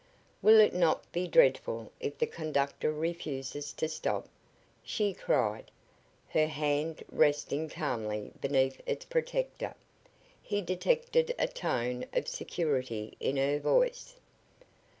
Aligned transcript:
"Will 0.41 0.59
it 0.59 0.73
not 0.73 1.11
be 1.11 1.27
dreadful 1.27 1.91
if 1.99 2.17
the 2.17 2.25
conductor 2.25 2.91
refuses 2.91 3.71
to 3.73 3.87
stop?" 3.87 4.27
she 4.81 5.13
cried, 5.13 5.69
her 6.29 6.47
hand 6.47 7.03
resting 7.11 7.69
calmly 7.69 8.31
beneath 8.41 8.81
its 8.87 9.05
protector. 9.05 9.75
He 10.41 10.59
detected 10.59 11.35
a 11.37 11.47
tone 11.47 12.05
of 12.13 12.27
security 12.27 13.15
in 13.19 13.37
her 13.37 13.59
voice. 13.59 14.15